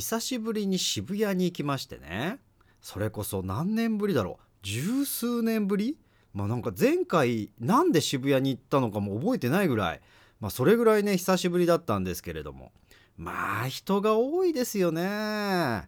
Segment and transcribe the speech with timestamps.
[0.00, 2.38] 久しぶりに渋谷に行きましてね。
[2.80, 4.44] それこそ何年ぶりだろう。
[4.62, 5.98] 十数年ぶり？
[6.32, 10.00] まあなんか前回なんで渋谷に行ったのかも覚えてないぐらい。
[10.40, 12.72] まあそれぐらいね久しぶりだったんですけれども。
[13.18, 15.82] まあ人が多いですよね。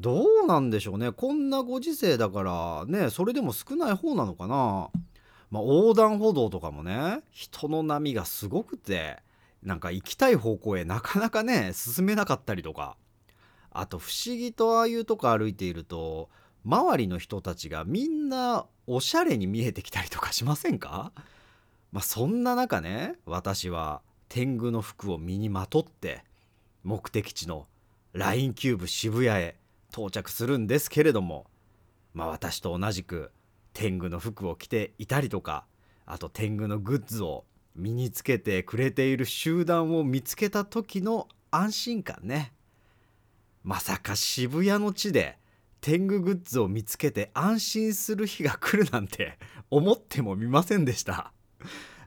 [0.00, 1.12] どうなんでしょうね。
[1.12, 4.88] こんなご時世だからねそれでも少ない方なのかな。
[5.50, 9.18] まあ横断歩道とかもね人の波がすごくて
[9.62, 12.96] なんか行きたい方向へなかなかね進めなかったりとか。
[13.74, 16.28] あと不思議とああいうとこ歩いていると
[16.64, 21.12] 周りの人たちがみんなおしゃれに見えてきたりとかしませんか？
[21.90, 26.24] まあそんな中ね私は天狗の服を身にまとって
[26.84, 27.66] 目的地の
[28.12, 29.56] LINE キューブ渋谷へ
[29.90, 31.46] 到着するんですけれども
[32.14, 33.30] まあ私と同じく
[33.72, 35.64] 天狗の服を着ていたりとか
[36.04, 37.44] あと天狗のグッズを
[37.74, 42.52] 身につけてくれている集団を見つけた時の安心感ね。
[43.64, 45.38] まさか渋谷の地で
[45.80, 49.38] 天狗グッズを見つけて安心する日が来るなんて
[49.70, 51.32] 思ってもみませんでした。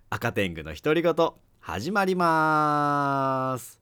[0.09, 1.13] 赤天狗の独り言
[1.61, 3.79] 始まります。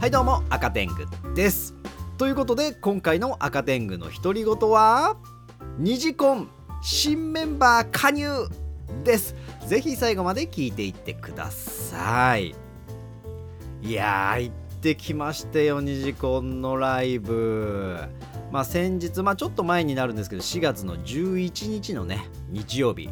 [0.00, 1.74] はいどうも赤天狗です。
[2.16, 5.18] ということで今回の赤天狗の独り言は
[5.78, 6.48] 二次コン
[6.80, 8.48] 新メンバー加入。
[9.02, 9.34] です。
[9.66, 12.54] ぜひ最後まで聞いていってください。
[13.82, 17.98] いやー行ってきましたよ二次コンのライブ。
[18.50, 23.08] まあ先日まあちょっと前になるんですけど4月の11日のね日曜日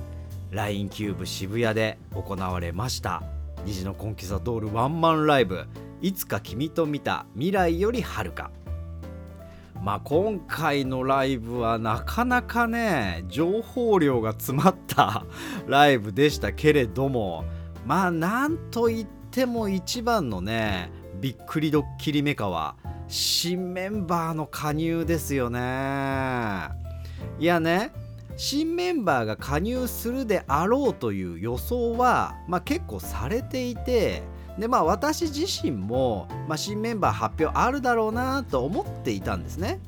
[0.51, 3.23] LINE キューブ渋谷で行われました。
[3.65, 5.67] 虹のコンキスタドールワンマンライブ。
[6.03, 8.51] いつか君と見た未来より遥か。
[9.83, 15.25] まあ今回のライブはなかなかね情報量が詰まった
[15.67, 17.45] ライブでしたけれども
[17.87, 22.77] まあなんといっても一番のねびっくりドッキリメカは
[23.09, 25.61] 新メンバーの加入ですよね。
[27.39, 27.93] いやね
[28.37, 34.23] 新メンバーが加入するであろうという予想は、まあ、結構されていて
[34.61, 39.81] でまあ私自身も、まあ、新メンバー発表あるだろうなと思っていたんですね。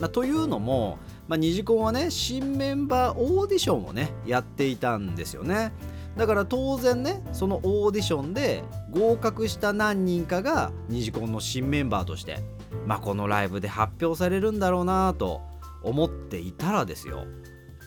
[0.00, 0.98] まあ、というのも、
[1.28, 5.72] まあ、ニジコンはね新メンバーオーディションをねやっていたんですよね。
[6.16, 12.40] だから当然ねそのオーディションで合格した何人かがニジコンの新メンバーとして、
[12.86, 15.40] まあ、このライブで発表されるんだろうなと
[15.82, 17.24] 思っていたらですよ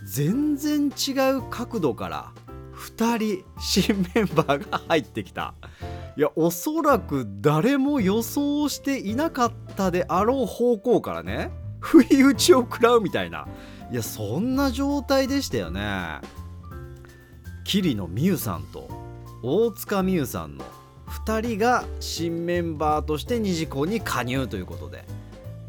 [0.05, 2.31] 全然違う角度から
[2.75, 5.53] 2人新メンバーが入ってきた
[6.17, 13.47] いやおそらく誰も予想していなかったであろう方向からね 不意打ちを食らうみたいな。
[13.91, 16.19] いやそんな状態でしたよね。
[17.63, 18.89] 桐野美優さんと
[19.43, 20.65] 大塚美優さんの
[21.07, 25.05] 2人が新メンバーとして二次校に加入ということで。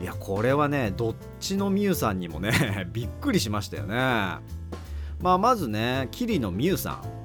[0.00, 3.94] いやこれはねどっちの美優さんにもね びっくりしましたよね。
[5.20, 7.15] まあまずね桐野美優さん。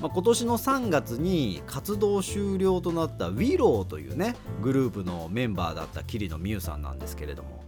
[0.00, 7.64] まあ、今年の3月に活動終了となった WILLOW というねグループのメンバーだった桐野美優さんなんですけれども、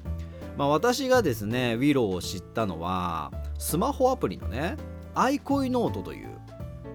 [0.57, 4.77] まあ、私がですね WILLOW を知ったのはスマホアプリのね
[5.15, 6.29] 愛恋ノートという、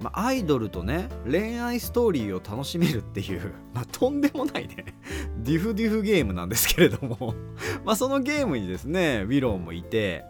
[0.02, 4.96] まあ、アイドルとね恋愛ストーリーを楽しめるっていう、 まあ、とんでもないね
[5.44, 7.36] ディフディフゲームなんですけれども。
[7.84, 10.24] まあそのゲームにですね WILLOW もいて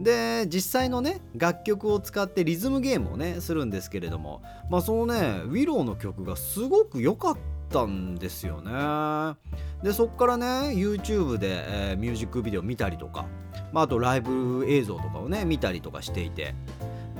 [0.00, 7.38] で実際のね楽曲を使ってリズムゲームをねするんですけれどもまあそのね WILLOW の曲がすごく良かっ
[7.68, 9.36] たんですよね。
[9.82, 13.26] でそっからね YouTube で、えー、ミュージックビデオ見たりとか、
[13.72, 16.54] まあ、あとライブ映像とかをね見たりとかしていて。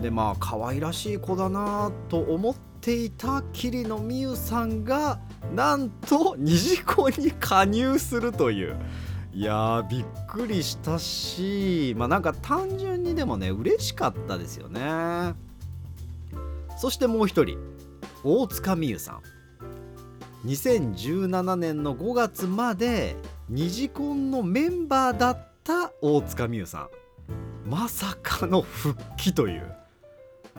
[0.00, 5.20] でまあ可愛らしい子だなと思っていた桐野美優さんが
[5.54, 8.76] なんと二次コに加入するという。
[9.32, 15.34] いやびっくりしたしまあなんか単純にでもね嬉しかったですよね。
[16.78, 17.58] そしてもう一人
[18.24, 19.22] 大塚美優さん。
[20.46, 23.14] 2017年の5月まで
[23.48, 26.88] ニジコンのメンバーだった大塚美優さ
[27.66, 27.70] ん。
[27.70, 29.74] まさかの復帰という。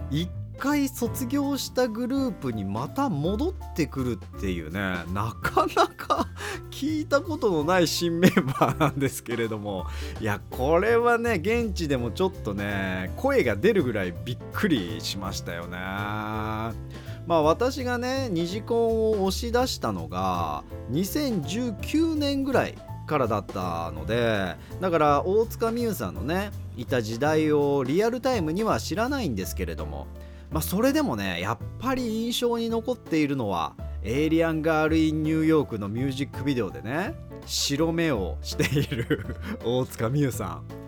[0.10, 0.30] 一
[0.62, 4.80] 回卒業したグループにまた戻ってくるっていうね
[5.12, 6.28] なかなか
[6.70, 9.88] 聞いたことのない新メンバーなんですけれども
[10.20, 15.80] いやこれはね現地でもちょっとね声が出るぐらいびっくりしましたよね。
[15.80, 30.06] まあ私がねニジコンを押し出したのが2019年ぐらいからだったのでだから大塚美優さんのねいた時代をリアルタイムには知らないんですけれども
[30.52, 37.16] まあそれでもねやっぱり印象に残っているのはエイリアンガール・イン・ニューヨークのミュージックビデオでね
[37.46, 40.82] 白目をしている 大塚美優さん。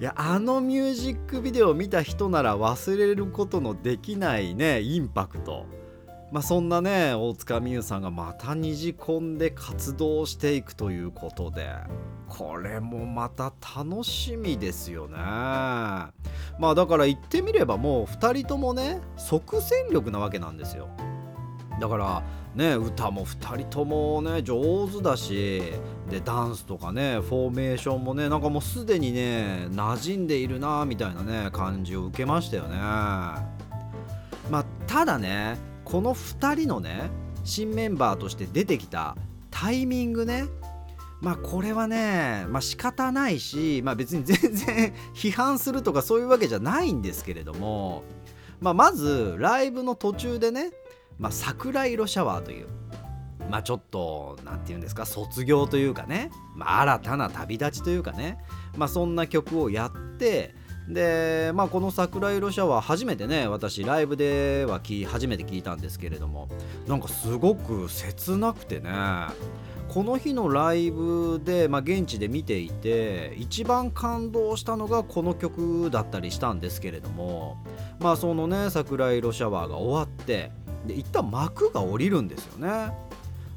[0.00, 5.66] いやあのミュージックビデオを見た人なら忘れることのできないねインパクト。
[6.30, 11.68] まあそんなね大塚美優さんがまた虹コンで活動していくということで。
[12.28, 15.16] これもまた楽しみですよね。
[16.58, 20.88] まあだから言ってみればもう2人ともね即戦力なわけなんですよ。
[21.80, 22.22] だから
[22.54, 25.62] ね歌も2人ともね上手だし
[26.10, 32.76] でダンスとかねフォーメーションもねなんかもうすでにね馴染んでいるなみたいなね感じを受けましたよね。
[32.76, 37.10] まあただねこの2人のね
[37.44, 39.16] 新メンバーとして出てきた
[39.50, 40.44] タイミングね
[41.20, 48.04] まあこれはねまあ仕方ないしまあ別に 全然批判するとかそういうわけじゃないんですけれども
[48.60, 50.72] まあまずライブの途中でね
[51.18, 52.66] まあ、桜色シャワーという、
[53.50, 58.38] まあ、ちょっと何て言うんですか卒業というかね、まあ、新たな旅立ちというかね、
[58.76, 60.54] まあ、そんな曲をやって
[60.88, 66.48] で、まあ、この桜色シャワー初めてね私ライブでは初めて聞いたんですけれども
[66.86, 68.90] なんかすごく切なくてね
[69.88, 77.56] この日のライブで、まあ、現地で見ていて一番感動したのがこの曲だったりしたんですけれども
[77.98, 80.52] まあそのね桜色シャワーが終わって
[80.86, 82.92] で一旦幕が降りるんですよね。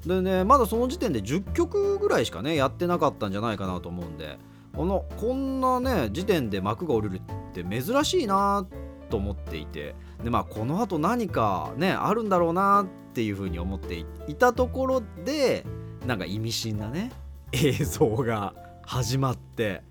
[0.06, 4.40] でねまだその時点で10曲ぐらいしかねやってなかったんじゃないかなと思うんで
[4.76, 7.22] このこんなね時点で幕が降りるっ
[7.54, 8.66] て珍しいな
[9.10, 9.94] と思っていて
[10.24, 15.66] でまあこのあと何かねあるんだろうなっていうふうに思っていたところで
[16.06, 17.12] なんか意味深なね
[17.52, 18.54] 映像が
[18.84, 19.82] 始まって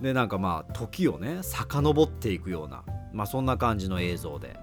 [0.00, 4.56] でなんかまあ時をね遡っていくようなまあそんな感じの映像で。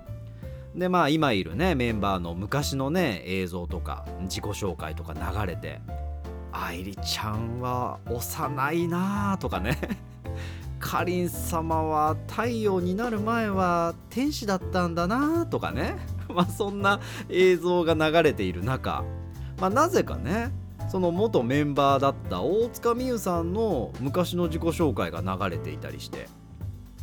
[0.75, 5.81] でまあ今いるねメンバーの昔のね映像とか自己紹介とか流れて
[6.51, 9.77] 愛梨ちゃんは幼いなとかね
[10.79, 15.95] かりん様は太陽になる前は天使だったんだなとかね
[16.29, 19.03] まあそんな映像が流れている中、
[19.59, 20.51] まあ、なぜかね
[20.88, 26.28] その元メンバーだった大塚美優さんの昔の自己紹介が流れていたりして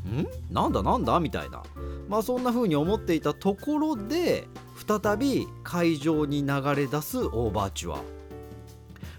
[0.09, 0.27] ん？
[0.51, 1.63] なんだなんだみたいな。
[2.09, 4.47] まあそんな風に思っていたところで
[4.87, 7.99] 再び会場に流れ出すオーバーチュア。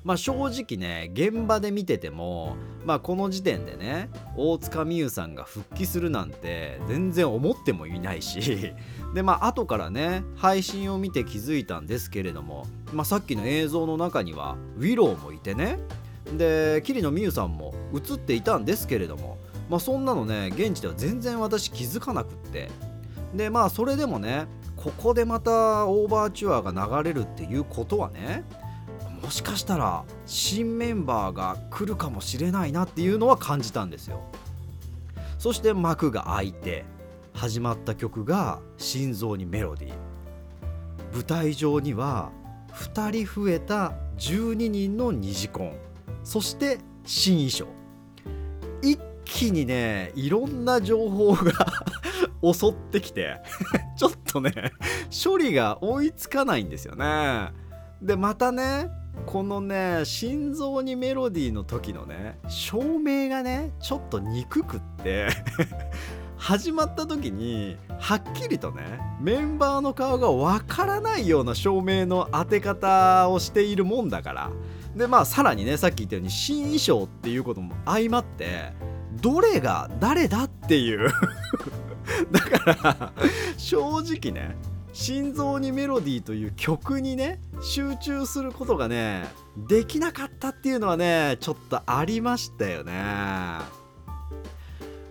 [0.05, 2.55] まあ正直ね現場で見てても
[2.85, 8.71] まあこの時点でね大塚美優さんが復帰するなんて全然思ってもいないし
[9.15, 15.79] でまあ後からね配信を見て気づいたんですけれども、まあ、さっきの映像の中にはウィローもいてね
[16.37, 19.39] で桐野美優さんも映っていたんですけれども
[19.71, 22.69] まあそんなのね現地では全然私気づかなくって
[23.33, 28.43] でまあそれでもねここでまたオーバーチュアが流れるっていうことはね
[29.25, 34.21] もしかしたら新メンバーが来るかもしれないなっていうのは感じたんですよ。
[35.39, 36.85] そして幕が開いて
[37.33, 39.93] 始まった曲が「心臓にメロディー」
[41.11, 42.29] 舞台上には
[42.71, 45.75] 2人増えた12人の二次コン
[46.23, 47.65] そして新衣装。
[48.83, 51.51] 一気にねいろんな情報が
[52.53, 53.41] 襲ってきて
[53.97, 54.71] ちょっとね
[55.23, 57.49] 処理が追いつかないんですよね。
[58.03, 58.87] でまたね
[59.25, 65.27] このね心臓にメロディーの時のね照明がねちょっと憎くって
[66.37, 74.51] 始まった時にはっきりとねメンバーの顔がわからないような照明の当て方をしているもんだから。
[74.95, 78.71] でまあさらにねさっき言ったように新衣装っていうことも相まって
[79.21, 81.09] どれが誰だっていう。
[82.31, 83.11] だから
[83.57, 84.55] 正直ね
[84.95, 89.25] 心臓にメロディーという曲にね集中することがね
[89.67, 92.93] できなかったっていうのはねちょっとありましたよね。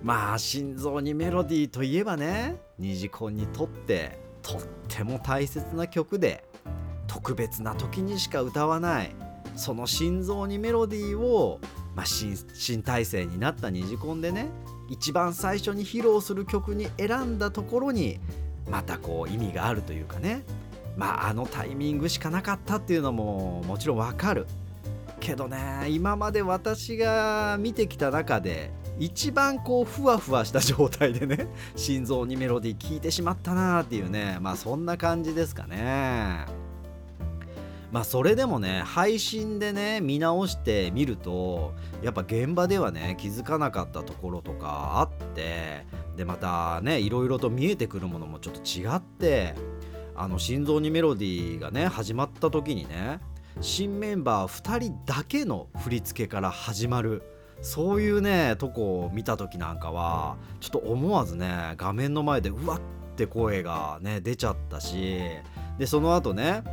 [0.02, 6.44] まあ心臓にメロディーといえばね二次コンにとってとっても大切な曲で
[7.06, 9.14] 特別な時にしか歌わない
[9.54, 11.60] その心臓にメロディーを
[11.94, 14.48] まあ、新体制になった二次コンでね
[14.88, 18.18] 一番最初に披露する曲に選んだところに
[18.68, 20.44] またこう意味があるというかね。
[20.96, 24.46] まああのタイミングしかなかったっていうのももちろんわかる。
[25.20, 36.63] けどね今まで私が見てきた中で一番こうふわふわした状態でね心臓にメロディー聴いてしまったなーっていうねまあそんな感じですかね。
[37.94, 45.86] まあそれでもね配信でね見直してみるとやっぱ現場ではね気づかなかったところとかあって
[46.16, 49.54] でまたねいろいろと見えてくるものもちょっと違って
[50.16, 53.20] あの心臓にメロディーがね始まった時にね
[53.60, 57.22] 新メンバー2人だけの振り付けから始まる
[57.62, 62.80] そういうねとこを見た時なんかはちょっと思わずね画面の前でうわっ
[63.14, 65.20] て声がね出ちゃったし
[65.78, 66.64] でその後ね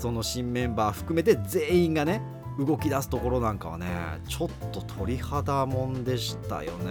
[0.00, 2.22] その新メンバー含めて全員がね
[2.58, 3.86] 動き出すところなんかはね
[4.26, 6.90] ちょっと鳥肌もんでしたよね。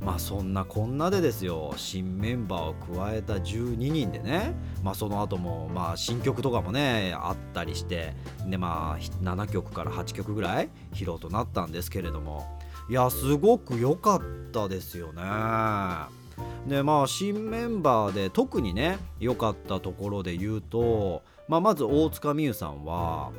[0.00, 8.14] まあそんなこんなでですよ新メンバーを加えた12人でねまあその後もまあ新曲とかもねあったりして
[8.46, 12.46] でまあ7曲から8曲ぐらい披露となったんですけれども
[12.90, 14.22] いやすごく良かっ
[14.52, 16.17] たですよね。
[16.66, 23.30] でまあ新メンバーで特にね良かったところで言うと、まあ、まず大塚美優さんは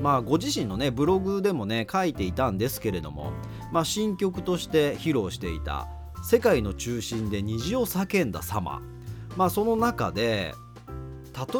[0.00, 3.32] まあご自身のねブログでもね書いていたんですけれども、
[3.72, 5.88] まあ、新曲として披露していた
[6.22, 8.82] 「世界の中心で虹を叫んだ様」
[9.36, 10.54] まあその中で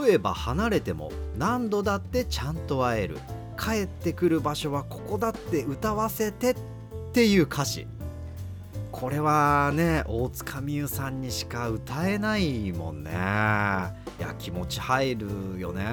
[0.02, 3.18] 例えば離れても何度だってちゃんと会える
[3.58, 6.56] 帰ってくる場所はここだって歌わせてっ
[7.12, 7.86] ていう歌詞。
[9.00, 13.12] これはね大塚美優さんにしか歌えないもんね。
[13.12, 15.84] いや気持ち入るよね。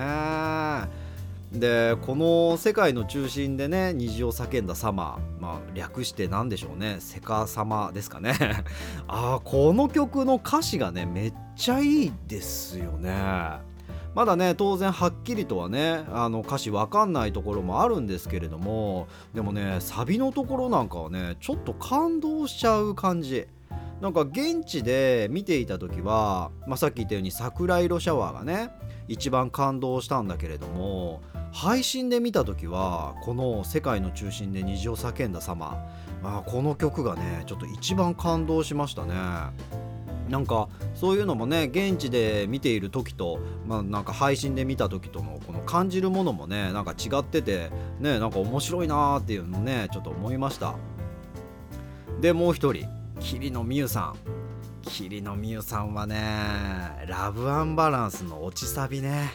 [1.52, 6.98] でこの世界の中心でね虹を叫んだ様まあ略して何でしょうね。
[7.00, 8.34] セカ様ですかね。
[9.08, 13.75] ああこの曲の歌詞がねめっちゃいいですよね。
[14.16, 23.46] まだね当然はっきりとはねあの歌詞わかんないところもあるんですけれどもでもねサビのところなんかはねちょっと感動しちゃう感じ
[24.02, 28.72] なんか現地で見ていた時は、まあ、さっき言ったように桜色シャワーがね
[29.08, 35.78] 一番感動したんだけれども配信で見た時はこの「世界の中心で虹を叫んだ様」
[36.24, 39.85] あこの曲がねちょっと一番感動しましたね。
[40.30, 50.76] なんかそういうのもね現地で見ている時と、まあ、なんか配信で見た時とのこの感じるものもねなんか違っててねなんか面白いなーっていうのねちょっと思いました。
[52.22, 52.88] でもう一人
[53.20, 54.16] 桐野美優さん。
[54.88, 56.16] 桐野美優さんはね
[57.08, 59.32] ラブアンバランスの落ちサビね。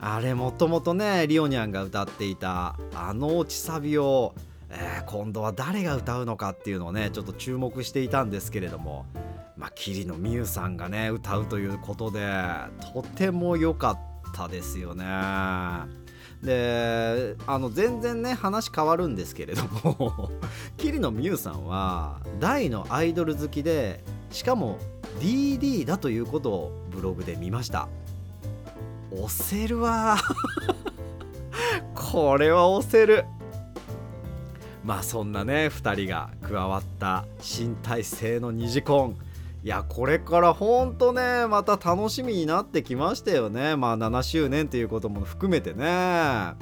[0.00, 4.34] あれもともとねリオニャンが歌っていたあの落ちサビを、
[4.68, 9.06] えー、今度は誰が歌うのかっていうのをねちょっと注目していたんですけれども。
[9.62, 12.20] まあ桐野美優さんがね歌うということで
[12.92, 13.98] とても良かっ
[14.34, 15.04] たですよね。
[16.42, 20.32] であの全然ね話変わるんですけれども
[20.76, 24.02] 桐野美優さんは大のアイドル好きで
[24.32, 24.78] しかも
[25.20, 27.88] DD だということをブログで見ました。
[29.12, 30.16] 押せるわ。
[31.94, 33.26] これは押せる。
[34.82, 39.31] まあそんなね2人が加わった新体制の二次コン
[39.64, 43.76] いやこれからほんとねまた楽しみになってきましたよね。
[43.76, 46.54] まあ7周年ということも含めてね。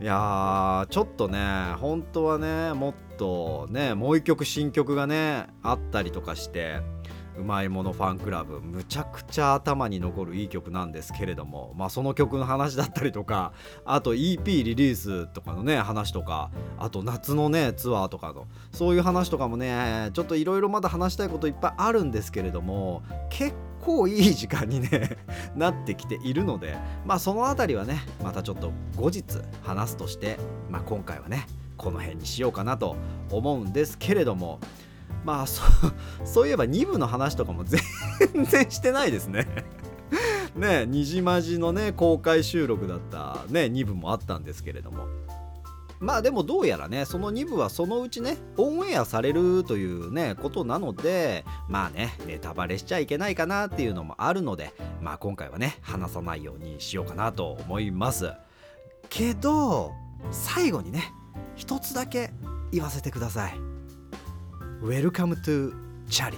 [0.00, 1.38] いやちょっとね
[1.78, 6.80] 本当はねもっとねもう一曲新曲がねあったりとかして。
[7.38, 13.52] うまいものファンクラブむちゃくちゃ頭に残るいい曲なんですけれども、まあ、その曲の話だったりとか
[13.84, 25.16] あと EP リリースとかのね話とかあと夏のねツアーとかのそういう話とかもねちょっといろいろまだ話したいこといっぱいあるんですけれども結構いい時間にね
[25.54, 26.76] なってきているので
[27.06, 29.24] まあその辺りはねまたちょっと後日
[29.62, 32.96] 話すとして、まあ、今回はねこの辺にしようかなと
[33.30, 34.58] 思うんですけれども
[35.24, 35.62] まあそ
[36.24, 37.80] そういえば2部の話とかも全
[38.44, 39.46] 然してないですね。
[40.56, 45.06] ねにじまじのね公開収録だったね2部もあったんですけれども。
[46.00, 54.72] まあでもどうやらねその2部はそのうちねオンエアされるというねことなのでまあねネタバレしちゃいけないかなっていうのもあるので
[55.02, 58.32] まあ今回はね話さないようにしようかなと思います。
[59.08, 59.92] けど
[60.30, 61.12] 最後にね
[61.56, 62.30] 一つだけ
[62.70, 63.67] 言わせてください。
[64.82, 65.74] Welcome to
[66.08, 66.36] チャリ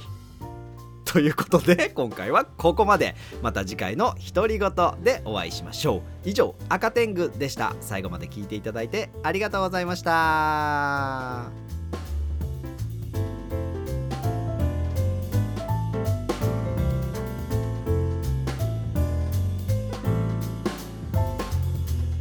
[1.05, 3.15] ということで今回はここまで。
[3.43, 6.03] また次回の独り言でお会いしましょう。
[6.25, 7.75] 以上赤天狗でした。
[7.81, 11.70] 最後まで聞いていただいてありがとうございました。